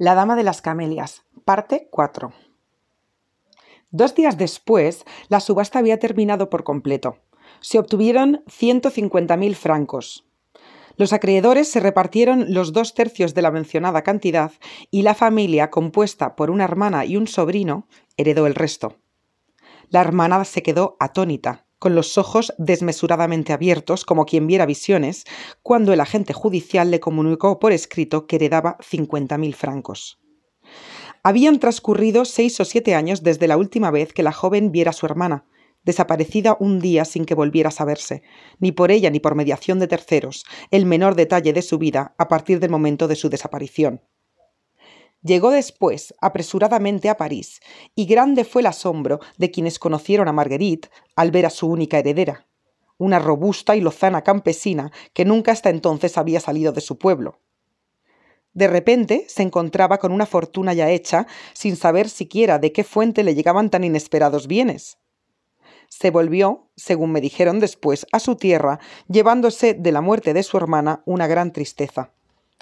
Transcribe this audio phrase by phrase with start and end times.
[0.00, 2.32] La Dama de las Camelias, parte 4.
[3.90, 7.18] Dos días después, la subasta había terminado por completo.
[7.60, 10.26] Se obtuvieron 150.000 francos.
[10.96, 14.52] Los acreedores se repartieron los dos tercios de la mencionada cantidad
[14.90, 17.86] y la familia, compuesta por una hermana y un sobrino,
[18.16, 18.96] heredó el resto.
[19.90, 25.24] La hermana se quedó atónita, con los ojos desmesuradamente abiertos, como quien viera visiones,
[25.62, 30.20] cuando el agente judicial le comunicó por escrito que heredaba cincuenta mil francos.
[31.24, 34.94] Habían transcurrido seis o siete años desde la última vez que la joven viera a
[34.94, 35.46] su hermana,
[35.82, 38.22] desaparecida un día sin que volviera a saberse,
[38.58, 42.28] ni por ella ni por mediación de terceros, el menor detalle de su vida a
[42.28, 44.02] partir del momento de su desaparición.
[45.22, 47.60] Llegó después apresuradamente a París,
[47.94, 51.98] y grande fue el asombro de quienes conocieron a Marguerite al ver a su única
[51.98, 52.46] heredera,
[52.96, 57.38] una robusta y lozana campesina que nunca hasta entonces había salido de su pueblo.
[58.54, 63.22] De repente se encontraba con una fortuna ya hecha, sin saber siquiera de qué fuente
[63.22, 64.98] le llegaban tan inesperados bienes.
[65.88, 70.56] Se volvió, según me dijeron después, a su tierra, llevándose de la muerte de su
[70.56, 72.12] hermana una gran tristeza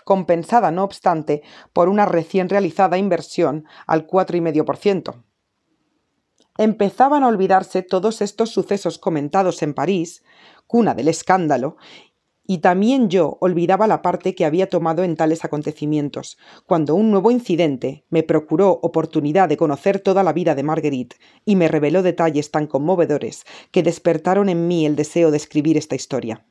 [0.09, 1.42] compensada, no obstante,
[1.75, 5.23] por una recién realizada inversión al cuatro y medio por ciento.
[6.56, 10.25] Empezaban a olvidarse todos estos sucesos comentados en París,
[10.67, 11.77] cuna del escándalo,
[12.47, 17.31] y también yo olvidaba la parte que había tomado en tales acontecimientos, cuando un nuevo
[17.31, 22.50] incidente me procuró oportunidad de conocer toda la vida de Marguerite y me reveló detalles
[22.50, 26.47] tan conmovedores que despertaron en mí el deseo de escribir esta historia.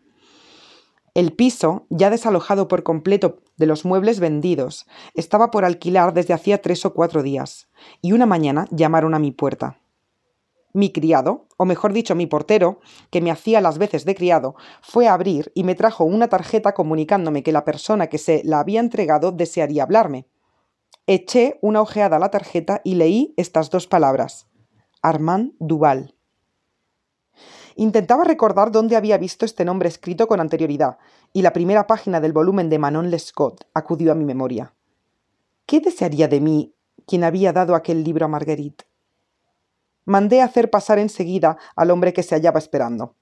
[1.18, 6.62] El piso, ya desalojado por completo de los muebles vendidos, estaba por alquilar desde hacía
[6.62, 7.70] tres o cuatro días,
[8.04, 9.80] y una mañana llamaron a mi puerta.
[10.74, 15.08] Mi criado, o mejor dicho, mi portero, que me hacía las veces de criado, fue
[15.08, 18.80] a abrir y me trajo una tarjeta comunicándome que la persona que se la había
[18.80, 20.28] entregado desearía hablarme.
[21.08, 24.46] Eché una ojeada a la tarjeta y leí estas dos palabras.
[25.02, 26.14] Armand Duval.
[27.80, 30.98] Intentaba recordar dónde había visto este nombre escrito con anterioridad,
[31.32, 34.74] y la primera página del volumen de Manon Lescott acudió a mi memoria.
[35.68, 36.74] ¿Qué desearía de mí
[37.06, 38.86] quien había dado aquel libro a Marguerite?
[40.06, 43.14] Mandé hacer pasar enseguida al hombre que se hallaba esperando.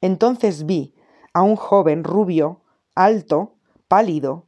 [0.00, 0.94] Entonces vi
[1.32, 2.60] a un joven rubio,
[2.94, 3.56] alto,
[3.88, 4.46] pálido,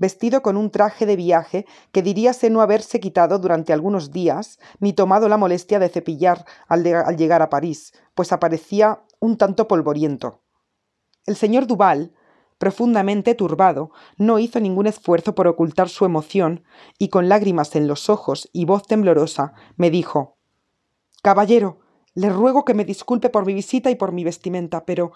[0.00, 4.92] vestido con un traje de viaje que diríase no haberse quitado durante algunos días, ni
[4.92, 6.82] tomado la molestia de cepillar al,
[7.16, 10.40] llegar a París, pues aparecía un tanto polvoriento.
[11.26, 12.12] El señor Duval,
[12.58, 16.64] profundamente turbado, no hizo ningún esfuerzo por ocultar su emoción,
[16.98, 20.38] y con lágrimas en los ojos y voz temblorosa, me dijo
[21.22, 21.80] Caballero,
[22.14, 25.12] le ruego que me disculpe por mi visita y por mi vestimenta, pero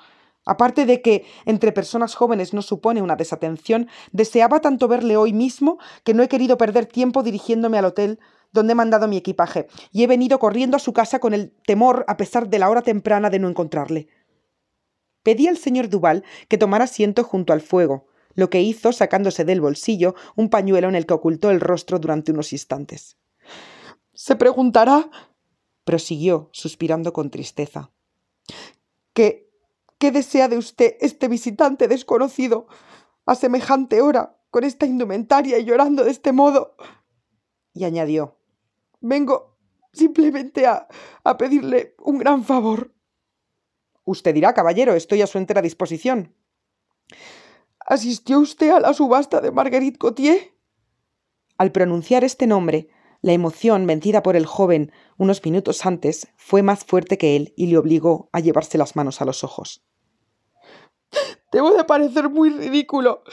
[0.47, 5.78] Aparte de que entre personas jóvenes no supone una desatención, deseaba tanto verle hoy mismo
[6.05, 8.21] que no he querido perder tiempo dirigiéndome al hotel
[8.53, 12.05] donde he mandado mi equipaje, y he venido corriendo a su casa con el temor,
[12.06, 14.06] a pesar de la hora temprana, de no encontrarle.
[15.25, 19.61] Pedí al señor Duval que tomara asiento junto al fuego, lo que hizo sacándose del
[19.61, 23.16] bolsillo un pañuelo en el que ocultó el rostro durante unos instantes.
[24.12, 25.11] Se preguntará,
[25.84, 27.91] prosiguió, suspirando con tristeza,
[29.12, 29.50] que
[29.99, 32.66] ¿Qué desea de usted este visitante desconocido
[33.27, 36.77] a semejante hora, con esta indumentaria y llorando de este modo?
[37.72, 38.38] Y añadió,
[39.00, 39.56] vengo
[39.93, 40.88] simplemente a,
[41.22, 42.94] a pedirle un gran favor.
[44.05, 46.34] Usted dirá, caballero, estoy a su entera disposición.
[47.81, 50.55] ¿Asistió usted a la subasta de Marguerite Gautier?
[51.56, 52.88] Al pronunciar este nombre,
[53.25, 57.69] la emoción vencida por el joven unos minutos antes fue más fuerte que él y
[57.69, 59.83] le obligó a llevarse las manos a los ojos.
[61.51, 63.25] Debo de parecer muy ridículo,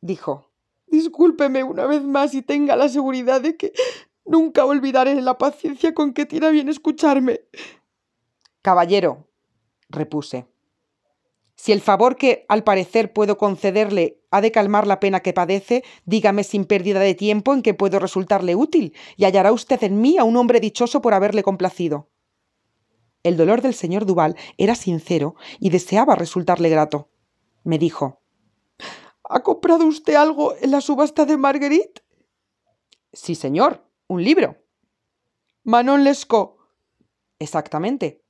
[0.00, 0.52] dijo.
[0.86, 3.72] Discúlpeme una vez más y tenga la seguridad de que
[4.24, 7.40] nunca olvidaré la paciencia con que tiene bien escucharme.
[8.62, 9.26] Caballero,
[9.88, 10.46] repuse.
[11.62, 15.84] Si el favor que al parecer puedo concederle ha de calmar la pena que padece,
[16.06, 20.16] dígame sin pérdida de tiempo en que puedo resultarle útil, y hallará usted en mí
[20.16, 22.08] a un hombre dichoso por haberle complacido.
[23.22, 27.10] El dolor del señor Duval era sincero y deseaba resultarle grato
[27.62, 28.22] me dijo.
[29.24, 32.02] ¿Ha comprado usted algo en la subasta de Marguerite?
[33.12, 34.56] Sí, señor, un libro.
[35.64, 36.56] Manon Lescaut.
[37.38, 38.24] Exactamente.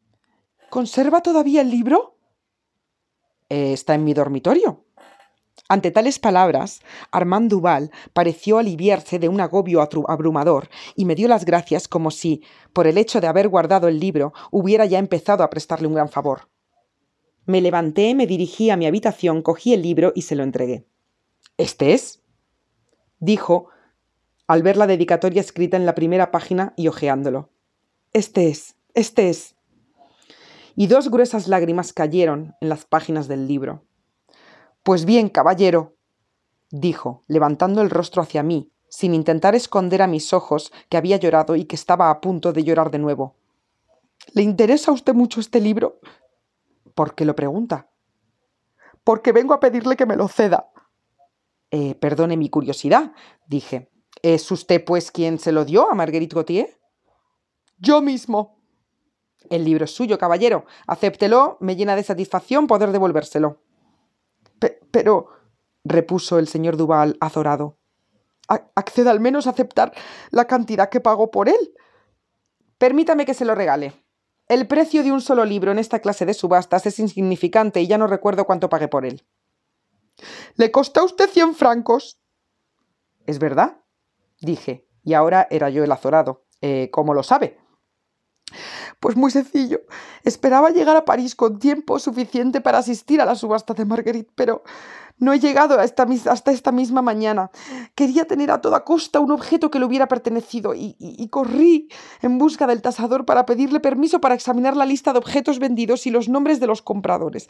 [0.68, 2.19] ¿Conserva todavía el libro?
[3.50, 4.84] Está en mi dormitorio.
[5.68, 6.80] Ante tales palabras,
[7.12, 12.42] Armand Duval pareció aliviarse de un agobio abrumador y me dio las gracias como si,
[12.72, 16.08] por el hecho de haber guardado el libro, hubiera ya empezado a prestarle un gran
[16.08, 16.48] favor.
[17.46, 20.86] Me levanté, me dirigí a mi habitación, cogí el libro y se lo entregué.
[21.56, 22.22] ¿Este es?
[23.18, 23.68] dijo,
[24.46, 27.50] al ver la dedicatoria escrita en la primera página y hojeándolo.
[28.12, 29.54] Este es, este es.
[30.80, 33.84] Y dos gruesas lágrimas cayeron en las páginas del libro.
[34.82, 35.94] Pues bien, caballero,
[36.70, 41.54] dijo, levantando el rostro hacia mí, sin intentar esconder a mis ojos que había llorado
[41.54, 43.36] y que estaba a punto de llorar de nuevo.
[44.32, 46.00] ¿Le interesa a usted mucho este libro?
[46.94, 47.90] ¿Por qué lo pregunta?
[49.04, 50.70] Porque vengo a pedirle que me lo ceda.
[51.70, 53.12] Eh, perdone mi curiosidad,
[53.46, 53.90] dije.
[54.22, 56.80] ¿Es usted, pues, quien se lo dio a Marguerite Gautier?
[57.76, 58.59] Yo mismo.
[59.48, 60.66] El libro es suyo, caballero.
[60.86, 63.62] Acéptelo, me llena de satisfacción poder devolvérselo.
[64.90, 65.28] pero,
[65.84, 67.78] repuso el señor Duval azorado,
[68.74, 69.92] acceda al menos a aceptar
[70.30, 71.74] la cantidad que pagó por él.
[72.78, 73.94] Permítame que se lo regale.
[74.48, 77.98] El precio de un solo libro en esta clase de subastas es insignificante y ya
[77.98, 79.24] no recuerdo cuánto pagué por él.
[80.56, 82.20] Le costó a usted cien francos.
[83.26, 83.78] ¿Es verdad?
[84.40, 86.46] dije, y ahora era yo el azorado.
[86.62, 87.58] Eh, ¿Cómo lo sabe?
[88.98, 89.80] Pues muy sencillo.
[90.24, 94.62] Esperaba llegar a París con tiempo suficiente para asistir a la subasta de Marguerite, pero
[95.20, 97.50] no he llegado hasta esta misma mañana.
[97.94, 101.88] Quería tener a toda costa un objeto que le hubiera pertenecido y, y, corrí
[102.22, 106.10] en busca del tasador para pedirle permiso para examinar la lista de objetos vendidos y
[106.10, 107.48] los nombres de los compradores.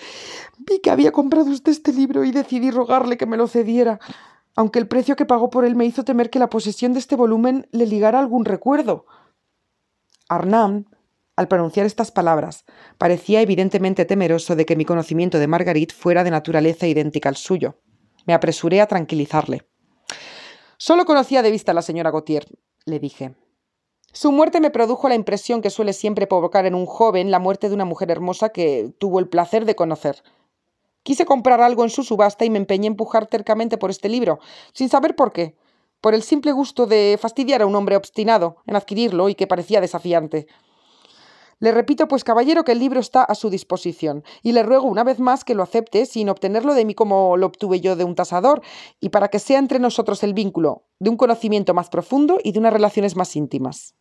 [0.58, 4.00] Vi que había comprado usted este libro y decidí rogarle que me lo cediera,
[4.56, 7.14] aunque el precio que pagó por él me hizo temer que la posesión de este
[7.14, 9.06] volumen le ligara algún recuerdo.
[10.31, 10.85] Arnam,
[11.35, 12.65] al pronunciar estas palabras,
[12.99, 17.81] parecía evidentemente temeroso de que mi conocimiento de Marguerite fuera de naturaleza idéntica al suyo.
[18.27, 19.67] Me apresuré a tranquilizarle.
[20.77, 22.47] Solo conocía de vista a la señora Gautier,
[22.85, 23.35] le dije.
[24.12, 27.69] Su muerte me produjo la impresión que suele siempre provocar en un joven la muerte
[27.69, 30.23] de una mujer hermosa que tuvo el placer de conocer.
[31.03, 34.38] Quise comprar algo en su subasta y me empeñé a empujar tercamente por este libro,
[34.75, 35.56] sin saber por qué,
[36.00, 39.81] por el simple gusto de fastidiar a un hombre obstinado en adquirirlo y que parecía
[39.81, 40.47] desafiante.
[41.61, 45.05] Le repito, pues caballero, que el libro está a su disposición, y le ruego una
[45.05, 48.14] vez más que lo acepte sin obtenerlo de mí como lo obtuve yo de un
[48.14, 48.62] tasador,
[48.99, 52.61] y para que sea entre nosotros el vínculo de un conocimiento más profundo y de
[52.61, 53.94] unas relaciones más íntimas.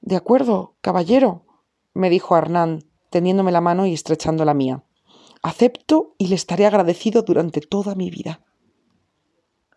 [0.00, 1.46] De acuerdo, caballero,
[1.94, 4.84] me dijo Hernán, tendiéndome la mano y estrechando la mía.
[5.42, 8.40] Acepto y le estaré agradecido durante toda mi vida.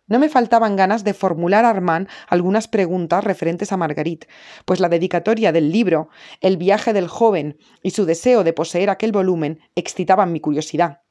[0.07, 4.27] No me faltaban ganas de formular a Armand algunas preguntas referentes a Marguerite,
[4.65, 6.09] pues la dedicatoria del libro,
[6.41, 11.01] el viaje del joven y su deseo de poseer aquel volumen excitaban mi curiosidad.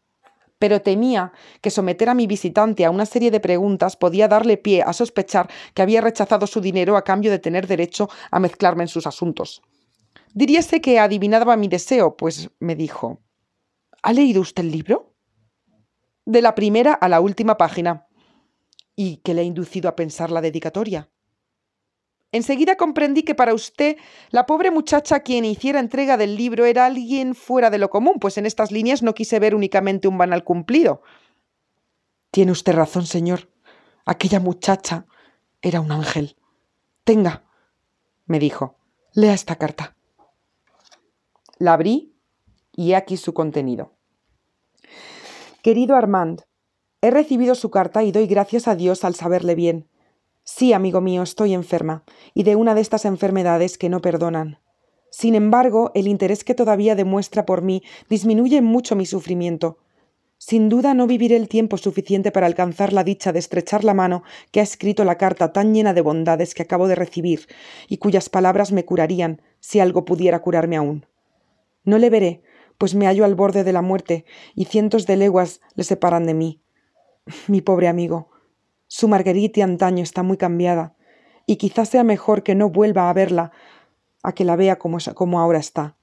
[0.58, 4.82] Pero temía que someter a mi visitante a una serie de preguntas podía darle pie
[4.82, 8.88] a sospechar que había rechazado su dinero a cambio de tener derecho a mezclarme en
[8.88, 9.62] sus asuntos.
[10.34, 13.22] Diríase que adivinaba mi deseo, pues me dijo
[14.02, 15.14] ¿Ha leído usted el libro?
[16.26, 18.06] De la primera a la última página.
[18.94, 21.08] ¿Y qué le ha inducido a pensar la dedicatoria?
[22.32, 23.98] Enseguida comprendí que para usted
[24.30, 28.38] la pobre muchacha quien hiciera entrega del libro era alguien fuera de lo común, pues
[28.38, 31.02] en estas líneas no quise ver únicamente un banal cumplido.
[32.30, 33.50] Tiene usted razón, señor.
[34.06, 35.06] Aquella muchacha
[35.60, 36.36] era un ángel.
[37.04, 37.44] Tenga,
[38.24, 38.78] me dijo,
[39.12, 39.94] lea esta carta.
[41.58, 42.14] La abrí
[42.74, 43.92] y he aquí su contenido.
[45.62, 46.42] Querido Armand,
[47.04, 49.88] He recibido su carta y doy gracias a Dios al saberle bien.
[50.44, 54.60] Sí, amigo mío, estoy enferma, y de una de estas enfermedades que no perdonan.
[55.10, 59.78] Sin embargo, el interés que todavía demuestra por mí disminuye mucho mi sufrimiento.
[60.38, 64.22] Sin duda no viviré el tiempo suficiente para alcanzar la dicha de estrechar la mano
[64.52, 67.48] que ha escrito la carta tan llena de bondades que acabo de recibir,
[67.88, 71.06] y cuyas palabras me curarían, si algo pudiera curarme aún.
[71.84, 72.42] No le veré,
[72.78, 76.34] pues me hallo al borde de la muerte, y cientos de leguas le separan de
[76.34, 76.61] mí.
[77.46, 78.30] Mi pobre amigo,
[78.88, 80.96] su Marguerite antaño está muy cambiada,
[81.46, 83.52] y quizás sea mejor que no vuelva a verla,
[84.24, 85.96] a que la vea como, como ahora está.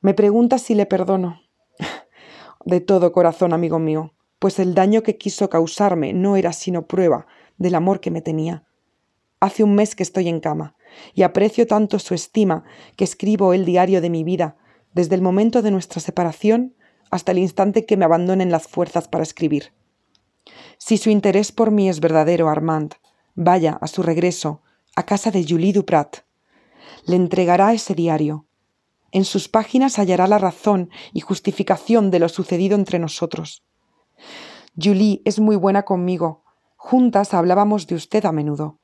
[0.00, 1.40] Me pregunta si le perdono.
[2.64, 7.26] De todo corazón, amigo mío, pues el daño que quiso causarme no era sino prueba
[7.56, 8.64] del amor que me tenía.
[9.40, 10.76] Hace un mes que estoy en cama,
[11.14, 12.64] y aprecio tanto su estima
[12.96, 14.56] que escribo el diario de mi vida,
[14.92, 16.74] desde el momento de nuestra separación
[17.10, 19.72] hasta el instante que me abandonen las fuerzas para escribir.
[20.78, 22.94] Si su interés por mí es verdadero, Armand,
[23.34, 24.62] vaya a su regreso
[24.96, 26.18] a casa de Julie Duprat.
[27.04, 28.46] Le entregará ese diario.
[29.12, 33.62] En sus páginas hallará la razón y justificación de lo sucedido entre nosotros.
[34.76, 36.42] Julie es muy buena conmigo.
[36.76, 38.78] Juntas hablábamos de usted a menudo.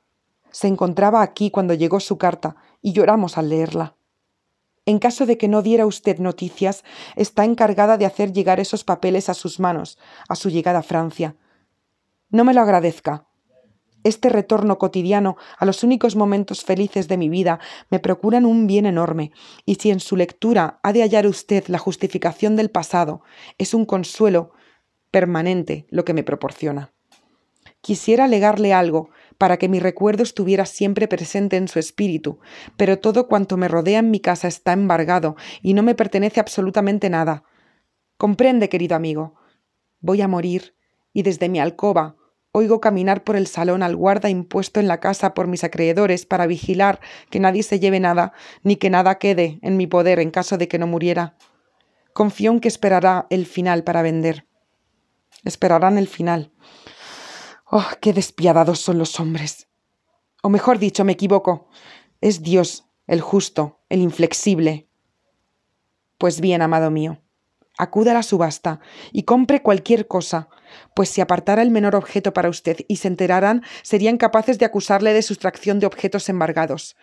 [0.51, 3.95] Se encontraba aquí cuando llegó su carta y lloramos al leerla.
[4.85, 6.83] En caso de que no diera usted noticias,
[7.15, 9.97] está encargada de hacer llegar esos papeles a sus manos,
[10.29, 11.35] a su llegada a Francia,
[12.35, 13.27] no me lo agradezca.
[14.05, 18.85] este retorno cotidiano a los únicos momentos felices de mi vida me procuran un bien
[18.85, 19.31] enorme,
[19.65, 23.23] y si en su lectura ha de hallar usted la justificación del pasado,
[23.57, 24.51] es un consuelo
[25.09, 26.93] permanente lo que me proporciona.
[27.81, 32.39] Quisiera legarle algo para que mi recuerdo estuviera siempre presente en su espíritu,
[32.77, 37.09] pero todo cuanto me rodea en mi casa está embargado y no me pertenece absolutamente
[37.09, 37.43] nada.
[38.17, 39.33] Comprende, querido amigo.
[39.99, 40.75] Voy a morir,
[41.11, 42.17] y desde mi alcoba
[42.55, 46.47] oigo caminar por el salón al guarda impuesto en la casa por mis acreedores para
[46.47, 48.31] vigilar que nadie se lleve nada,
[48.63, 51.35] ni que nada quede en mi poder en caso de que no muriera.
[52.13, 54.47] Confío en que esperará el final para vender.
[55.43, 56.53] Esperarán el final.
[57.69, 59.67] Oh, qué despiadados son los hombres.
[60.41, 61.67] O mejor dicho, me equivoco.
[62.21, 64.87] Es Dios, el justo, el inflexible.
[66.17, 67.19] Pues bien, amado mío,
[67.77, 68.79] acuda a la subasta
[69.11, 70.49] y compre cualquier cosa,
[70.95, 75.13] pues si apartara el menor objeto para usted y se enteraran, serían capaces de acusarle
[75.13, 76.95] de sustracción de objetos embargados.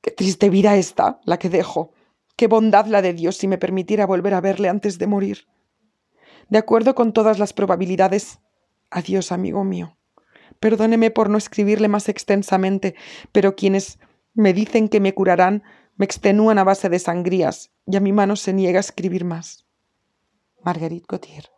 [0.00, 1.92] Qué triste vida esta, la que dejo.
[2.36, 5.46] Qué bondad la de Dios si me permitiera volver a verle antes de morir.
[6.48, 8.38] De acuerdo con todas las probabilidades.
[8.90, 9.96] Adiós, amigo mío.
[10.60, 12.94] Perdóneme por no escribirle más extensamente,
[13.32, 13.98] pero quienes
[14.34, 15.62] me dicen que me curarán
[15.96, 19.67] me extenúan a base de sangrías, y a mi mano se niega a escribir más.
[20.62, 21.50] Marguerite Gautier.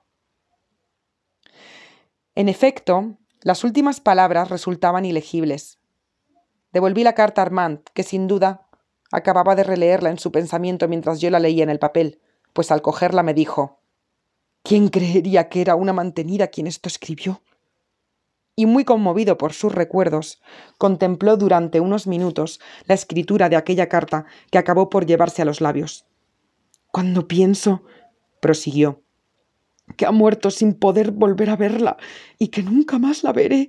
[2.35, 5.79] En efecto, las últimas palabras resultaban ilegibles.
[6.73, 8.69] Devolví la carta a Armand, que sin duda
[9.11, 12.21] acababa de releerla en su pensamiento mientras yo la leía en el papel,
[12.53, 13.81] pues al cogerla me dijo
[14.63, 17.43] ¿Quién creería que era una mantenida quien esto escribió?
[18.57, 20.43] Y muy conmovido por sus recuerdos,
[20.77, 25.61] contempló durante unos minutos la escritura de aquella carta que acabó por llevarse a los
[25.63, 26.05] labios.
[26.93, 27.85] Cuando pienso,
[28.41, 29.03] prosiguió,
[29.97, 31.97] que ha muerto sin poder volver a verla
[32.39, 33.69] y que nunca más la veré.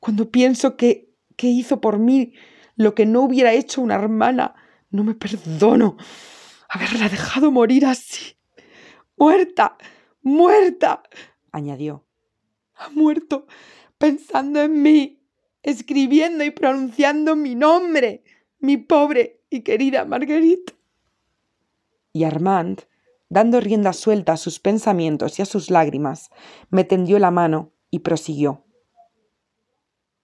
[0.00, 2.34] Cuando pienso que, que hizo por mí
[2.76, 4.54] lo que no hubiera hecho una hermana,
[4.90, 5.96] no me perdono
[6.68, 8.36] haberla dejado morir así.
[9.16, 9.76] Muerta,
[10.22, 11.02] muerta,
[11.50, 12.06] añadió.
[12.74, 13.46] Ha muerto
[13.98, 15.22] pensando en mí,
[15.62, 18.24] escribiendo y pronunciando mi nombre,
[18.58, 20.74] mi pobre y querida Marguerite.
[22.12, 22.82] Y Armand
[23.32, 26.30] dando rienda suelta a sus pensamientos y a sus lágrimas,
[26.68, 28.66] me tendió la mano y prosiguió.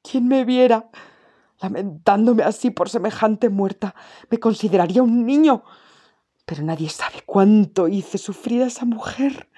[0.03, 0.91] ¿Quién me viera
[1.59, 3.95] lamentándome así por semejante muerta?
[4.29, 5.65] Me consideraría un niño.
[6.45, 9.49] Pero nadie sabe cuánto hice sufrir a esa mujer.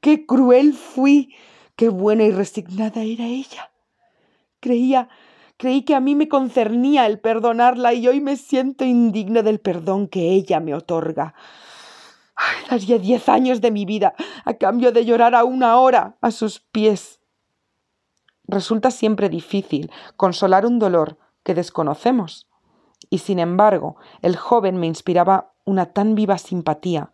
[0.00, 1.34] Qué cruel fui,
[1.76, 3.70] qué buena y resignada era ella.
[4.60, 5.10] Creía,
[5.58, 10.08] creí que a mí me concernía el perdonarla y hoy me siento indigno del perdón
[10.08, 11.34] que ella me otorga
[12.70, 14.14] daría diez años de mi vida
[14.44, 17.20] a cambio de llorar a una hora a sus pies.
[18.46, 22.48] Resulta siempre difícil consolar un dolor que desconocemos.
[23.10, 27.12] Y sin embargo, el joven me inspiraba una tan viva simpatía,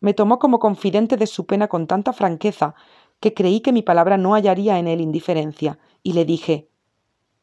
[0.00, 2.74] me tomó como confidente de su pena con tanta franqueza,
[3.20, 6.68] que creí que mi palabra no hallaría en él indiferencia, y le dije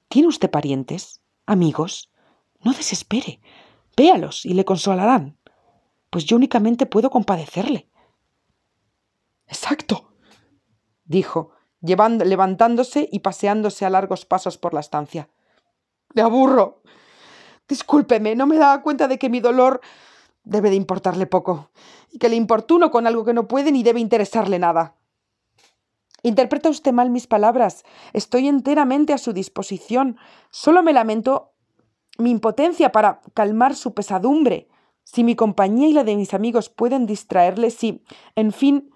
[0.07, 1.21] ¿Tiene usted parientes?
[1.47, 2.11] ¿Amigos?
[2.59, 3.39] No desespere.
[3.97, 5.37] Véalos y le consolarán
[6.11, 7.89] pues yo únicamente puedo compadecerle.
[9.47, 10.13] Exacto,
[11.05, 11.51] dijo,
[11.81, 15.29] levantándose y paseándose a largos pasos por la estancia.
[16.13, 16.83] Le aburro.
[17.67, 19.81] Discúlpeme, no me daba cuenta de que mi dolor
[20.43, 21.71] debe de importarle poco,
[22.11, 24.95] y que le importuno con algo que no puede ni debe interesarle nada.
[26.23, 27.83] Interpreta usted mal mis palabras.
[28.11, 30.17] Estoy enteramente a su disposición.
[30.49, 31.53] Solo me lamento
[32.17, 34.70] mi impotencia para calmar su pesadumbre
[35.03, 38.03] si mi compañía y la de mis amigos pueden distraerle, si,
[38.35, 38.91] en fin,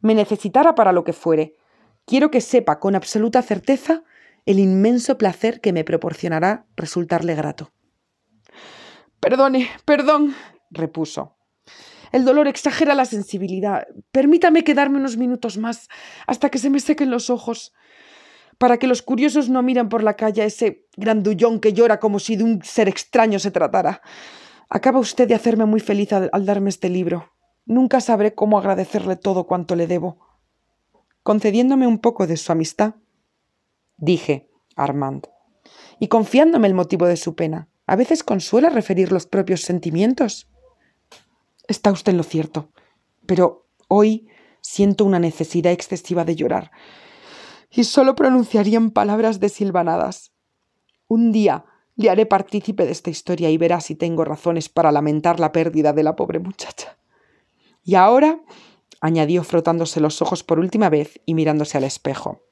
[0.00, 1.56] me necesitara para lo que fuere,
[2.04, 4.02] quiero que sepa con absoluta certeza
[4.44, 7.72] el inmenso placer que me proporcionará resultarle grato.
[9.20, 10.34] Perdone, perdón,
[10.70, 11.36] repuso.
[12.12, 13.86] El dolor exagera la sensibilidad.
[14.12, 15.88] Permítame quedarme unos minutos más
[16.26, 17.74] hasta que se me sequen los ojos,
[18.58, 22.18] para que los curiosos no miren por la calle a ese grandullón que llora como
[22.18, 24.00] si de un ser extraño se tratara.
[24.68, 27.32] Acaba usted de hacerme muy feliz al, darme este libro.
[27.64, 30.18] Nunca sabré cómo agradecerle todo cuanto le debo.
[31.22, 32.94] Concediéndome un poco de su amistad,
[33.96, 35.26] dije Armand,
[35.98, 40.48] y confiándome el motivo de su pena, a veces consuela referir los propios sentimientos.
[41.68, 42.70] Está usted en lo cierto,
[43.26, 44.28] pero hoy
[44.60, 46.70] siento una necesidad excesiva de llorar,
[47.70, 50.32] y solo pronunciarían palabras desilvanadas.
[51.08, 51.64] Un día
[51.96, 55.92] le haré partícipe de esta historia y verá si tengo razones para lamentar la pérdida
[55.92, 56.98] de la pobre muchacha.
[57.82, 58.40] Y ahora,
[59.00, 62.42] añadió frotándose los ojos por última vez y mirándose al espejo.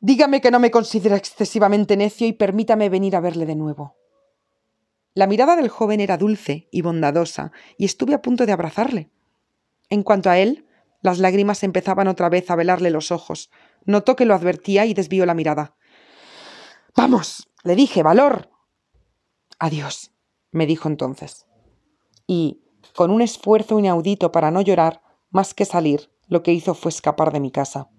[0.00, 3.96] Dígame que no me considera excesivamente necio y permítame venir a verle de nuevo.
[5.14, 9.10] La mirada del joven era dulce y bondadosa, y estuve a punto de abrazarle.
[9.90, 10.66] En cuanto a él,
[11.02, 13.50] las lágrimas empezaban otra vez a velarle los ojos.
[13.84, 15.76] Notó que lo advertía y desvió la mirada.
[16.96, 18.50] Vamos, le dije, valor.
[19.58, 20.12] Adiós,
[20.50, 21.46] me dijo entonces.
[22.26, 22.62] Y,
[22.94, 27.32] con un esfuerzo inaudito para no llorar, más que salir, lo que hizo fue escapar
[27.32, 27.90] de mi casa.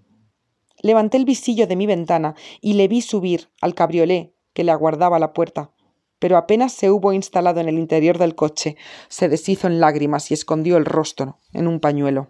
[0.81, 5.17] Levanté el visillo de mi ventana y le vi subir al cabriolé que le aguardaba
[5.17, 5.73] a la puerta
[6.23, 8.77] pero apenas se hubo instalado en el interior del coche,
[9.09, 12.29] se deshizo en lágrimas y escondió el rostro en un pañuelo.